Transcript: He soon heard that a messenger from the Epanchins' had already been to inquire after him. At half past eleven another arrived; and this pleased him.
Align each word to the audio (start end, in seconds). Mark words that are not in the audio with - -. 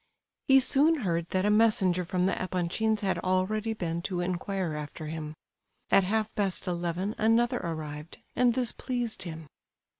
He 0.47 0.59
soon 0.59 1.01
heard 1.05 1.29
that 1.29 1.45
a 1.45 1.51
messenger 1.51 2.03
from 2.03 2.25
the 2.25 2.33
Epanchins' 2.41 3.01
had 3.01 3.19
already 3.19 3.73
been 3.73 4.01
to 4.01 4.19
inquire 4.19 4.73
after 4.73 5.05
him. 5.05 5.35
At 5.91 6.05
half 6.05 6.33
past 6.33 6.67
eleven 6.67 7.13
another 7.19 7.59
arrived; 7.59 8.17
and 8.35 8.55
this 8.55 8.71
pleased 8.71 9.21
him. 9.21 9.45